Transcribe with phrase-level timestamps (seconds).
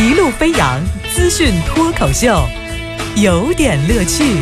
[0.00, 0.80] 一路飞扬
[1.14, 2.48] 资讯脱口秀，
[3.16, 4.38] 有点乐趣。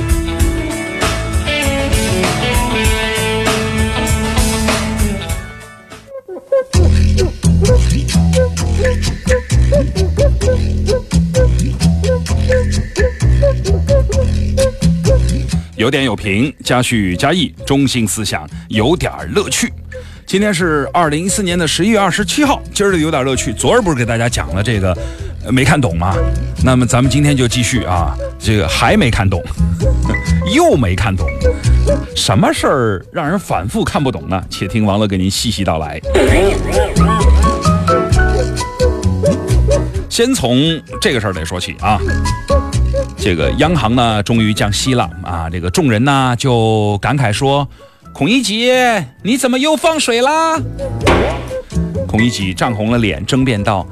[15.74, 19.72] 有点有评，加叙加意，中心思想有点乐趣。
[20.24, 23.52] 今天是二零一四年的十一月二十七号，今儿的有点乐趣。
[23.52, 24.96] 昨儿不是给大家讲了这个
[25.50, 26.14] 没看懂吗？
[26.64, 29.42] 那么咱们今天就继续啊，这个还没看懂，
[30.54, 31.26] 又没看懂，
[32.14, 34.42] 什么事儿让人反复看不懂呢？
[34.50, 36.00] 且听王乐给您细细道来。
[40.08, 40.58] 先从
[41.00, 41.98] 这个事儿得说起啊。
[43.16, 45.48] 这个央行呢，终于降息了啊！
[45.50, 47.68] 这个众人呢就感慨说
[48.12, 48.70] ：“孔乙己，
[49.22, 50.58] 你怎么又放水啦？”
[52.08, 53.86] 孔乙己涨红了脸，争辩道：“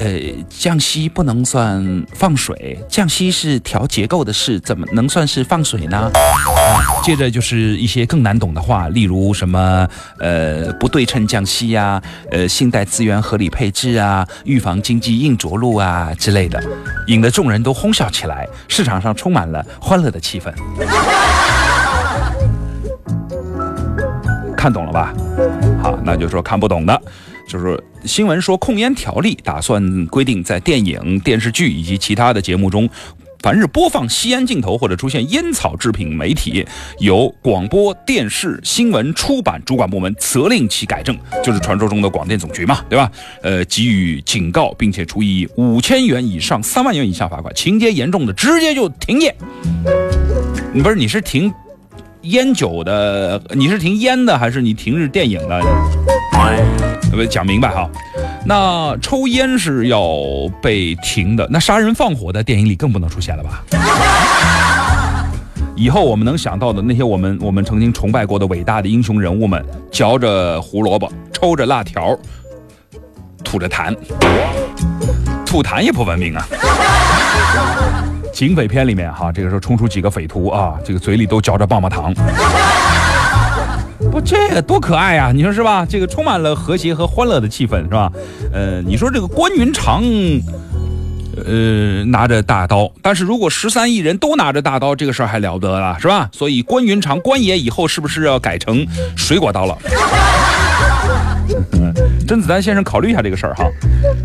[0.00, 0.18] 呃，
[0.48, 9.86] 降息不能算放水，降息是调结构的事，怎么能算是放水呢？”啊，接着就是一些更难懂的话，例如什么
[10.18, 16.58] 呃不对称降息呀，呃信贷资源合理配置啊，预防经济硬着陆啊之类的，
[17.06, 20.50] 引得众人都哄笑起来，市场上充满了欢乐的气氛。
[24.56, 25.12] 看懂了吧？
[25.82, 27.02] 好，那就说看不懂的，
[27.50, 32.88] 就是新闻说控烟条例打算规定，在电影、电视剧以及其他的节目中，
[33.40, 36.64] 凡是播放吸烟镜头或者出现烟草制品媒体，
[37.00, 43.10] 由广播电视新闻出版主管部门责令其改正，就是传说中的广电总局嘛，对吧？
[43.42, 49.34] 呃，给予警告，并且处以五千元以上三万元以下罚款，情节严重的直接就停业。
[50.84, 51.52] 不是你是停？
[52.22, 55.60] 烟酒的，你是停烟的还是你停日电影的？
[57.10, 57.88] 不讲明白哈。
[58.44, 60.00] 那抽烟是要
[60.62, 63.62] 被停的，那杀人放火在电影里更不能出现了吧？
[65.76, 72.14] 以后我们能想到的那些我们我们曾经崇拜过的伟大的英雄人物们，嚼着胡萝卜，抽着辣条，
[73.42, 73.96] 吐着痰，
[75.46, 76.46] 吐痰也不文明啊。
[78.32, 82.14] 警匪片里面哈，这个时候冲出几个匪徒啊，这个嘴里都嚼着棒棒糖，
[84.24, 85.32] 这个多可爱呀！
[85.34, 85.86] 你说是吧？
[85.88, 88.10] 这个充满了和谐和欢乐的气氛是吧？
[88.52, 90.02] 呃，你说这个关云长，
[91.44, 96.28] 呃，拿着大刀，但是如果十三亿人都拿着大刀，这个事儿还了得了是吧？
[96.32, 98.86] 所以关云长关爷以后是不是要改成
[99.16, 99.76] 水果刀了？
[102.26, 103.64] 甄子丹先生考虑一下这个事儿哈，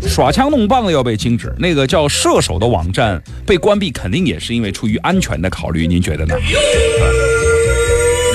[0.00, 6.36] 耍枪弄棒的要被禁止，那个叫射手的网站被关闭，肯定也是因为出于安全的考虑，您觉得呢？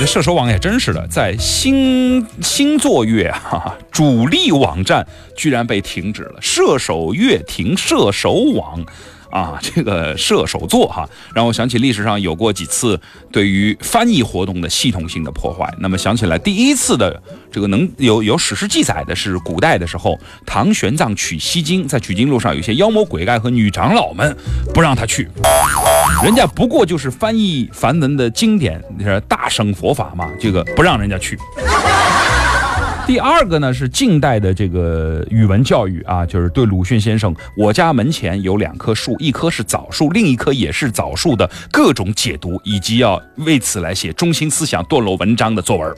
[0.02, 8.84] 这射手网也真是的，在星星座月哈主力网站居然被停止了，射手月停射手网。
[9.30, 15.72] 啊，这个射手座哈，让我想起历史上有过几次对于翻译活动的系统性的破坏。
[15.78, 24.36] 那么想起来，第一次的这个能有有史实记载的是古代的时候，唐玄奘取西经，在取经路上有些妖魔鬼怪和女长老们
[24.74, 25.26] 不让他去，
[26.22, 31.36] 人家不过就是翻译梵文的经典，是大圣佛法嘛，这个不让人家去。
[33.06, 45.92] 第二个呢是近代的这个语文教育啊，就是对鲁迅先生“我家门前有两棵树，一棵是枣树，另一棵也是枣树”的各种解读，以及要为此来写中心思想段落文章的作文。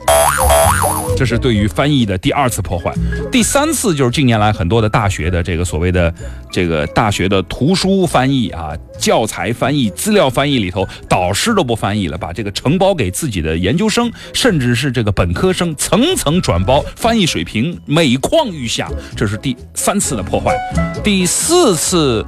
[1.15, 2.93] 这是对于翻译的第二次破坏。
[3.31, 6.13] 第三次就是近年来很多的大学的这个所谓的
[6.51, 16.83] 这个大学的图书翻译啊、教材翻译、资料翻译里头，导师都不翻译了，把这个承包给自己的研究生，甚至是这个本科生，层层转包。
[16.95, 20.55] 翻译水平每况愈下，这是第三次的破坏。
[21.03, 22.25] 第四次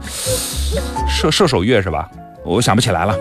[1.07, 2.09] 射射手月是吧？
[2.45, 3.13] 我想不起来了。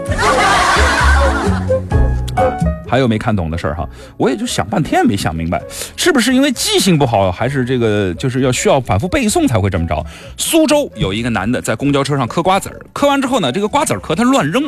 [2.36, 2.52] 啊，
[2.86, 3.88] 还有没看懂的事儿哈？
[4.18, 5.62] 我也就想半天没想明白，
[5.96, 10.04] 是不是因为记性不好，还是这个就是要需要反复背诵才会这么着？
[10.36, 14.62] 苏州有一个男的在公交车上嗑瓜子儿，嗑完之后呢，这个瓜子壳他乱扔，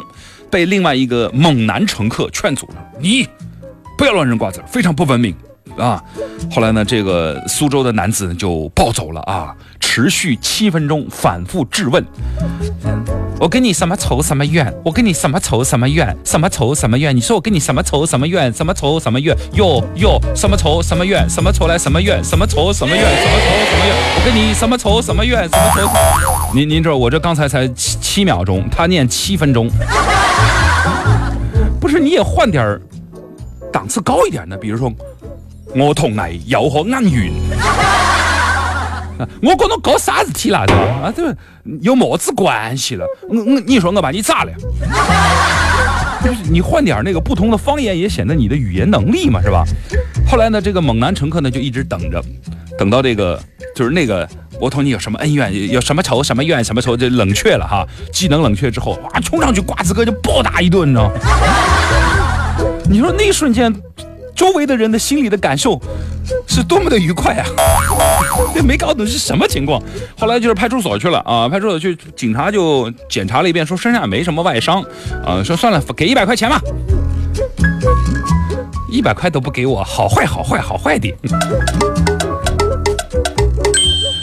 [0.51, 3.29] 被另外一个猛男乘客劝阻了：“你
[3.99, 5.37] 不要乱扔瓜子儿，非常不文明。”
[5.77, 6.03] 啊，
[6.51, 12.05] 后来呢，这个苏州的男子就暴走了啊，持续七分钟，反复质问。
[13.41, 14.73] 我跟你什么仇什么怨？
[14.85, 16.17] 我跟你什么仇什么怨？
[16.25, 17.15] 什么仇什么怨？
[17.15, 18.53] 你说我跟你什么仇什么怨？
[18.53, 19.37] 什么仇什么怨？
[19.53, 21.29] 哟哟，什么仇什么怨？
[21.31, 22.23] 什么仇来什么怨？
[22.25, 23.05] 什么仇什么怨？
[23.05, 23.97] 什么仇什么怨？
[24.17, 25.49] 我跟你什么仇什么怨？
[25.49, 25.89] 什么仇？
[26.53, 29.71] 您您知道我这刚才才七七秒钟，他念七分钟，
[31.81, 32.81] 不是你也换点儿
[33.73, 34.93] 档次高一点的，比如说。
[35.75, 37.33] 我同你有何恩怨？
[39.43, 41.35] 我跟侬搞啥事体了，啊，这，
[41.83, 43.05] 有么子关系了？
[43.29, 44.53] 我我你说我把你咋了？
[46.49, 49.65] 你换点那个不同的方言，也显得你的语言能力嘛，是吧？
[50.29, 52.23] 后来呢，这个猛男乘客呢就一直等着，
[52.79, 53.41] 等到这个
[53.75, 54.29] 就是那个
[54.61, 57.85] 我同你有什么恩怨，有什么仇什么怨什么仇，就冷却了哈。
[58.13, 61.11] 技能冷却之后，哇，冲上去瓜子哥就暴打一顿，你知道？
[62.89, 63.75] 你说那一瞬间，
[64.39, 65.81] 周围的人的心里的感受
[66.47, 67.45] 是多么的愉快啊！
[68.55, 69.83] 这 没搞懂是什么情况。
[70.17, 74.81] 后来就是派出所去了啊，派出所去，警察就检查了一遍，说身上没什么外伤
[75.27, 76.63] 啊，说算了，给一百块钱吧。
[78.89, 81.13] 一百块都不给我，好坏好坏好坏的。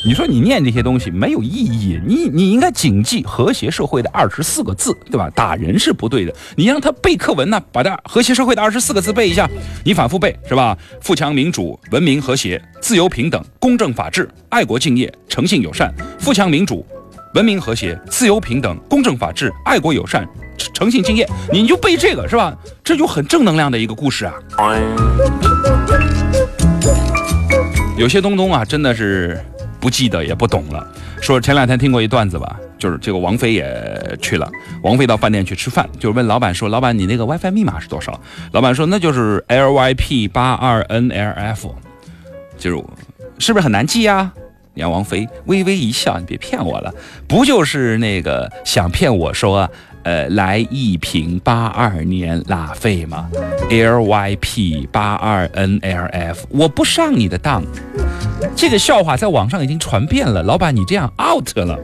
[0.06, 5.28] 你说你念这些东西没有意义，你你应该谨记和谐社会的二十四个字，对吧？
[5.34, 9.50] 打人是不对的，你让他背课文呢，把这和谐社会的二十四个字背一下，
[9.84, 10.78] 你反复背是吧？
[11.02, 15.92] 富强民主、文明和谐、自由平等、公正法治、爱国敬业、诚信友善。
[16.19, 16.86] 富强民主、
[17.34, 20.24] 文明和谐、自由平等、公正法治、爱国友善、
[20.72, 22.56] 诚信敬业，你就背这个是吧？
[22.84, 24.36] 这就很正能量的一个故事啊。
[27.98, 29.44] 有些东东啊，真的是。
[29.86, 30.84] 不记得也不懂了。
[31.22, 34.50] 说前两天听过一段子吧，就是这个王菲也去了。
[34.82, 38.20] 王菲到饭店去吃饭，就问老板说：“老板，你那个 WiFi 密码是多少？”
[38.52, 41.72] 老板说：“那就是 LYP 八二 NLF。”
[42.58, 42.84] 就是
[43.38, 44.34] 是不是很难记呀？
[44.74, 46.92] 你看王菲微微一笑：“你别骗我了，
[47.28, 49.70] 不就是那个想骗我说？”
[50.06, 53.28] 呃，来一瓶八二年拉菲吗
[53.72, 57.63] ？L Y P 八二 N L F，我不上你的当。
[58.56, 61.75] 这个笑话在网上已经传遍了，老板你这样 out 了。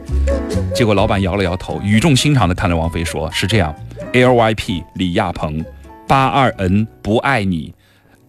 [0.72, 3.74] 结果老板摇了摇头，语重心长的看着王菲说：“是这样
[4.12, 5.64] ，L Y P 李亚鹏，
[6.06, 7.74] 八二 N 不爱你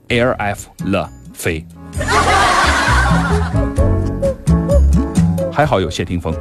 [0.07, 1.63] ，L F 了菲。”
[5.53, 6.33] 还好有谢霆锋。